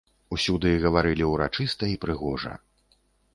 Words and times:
Усюды 0.35 0.71
гаварылі 0.85 1.27
ўрачыста 1.33 1.91
і 1.93 2.01
прыгожа. 2.07 2.57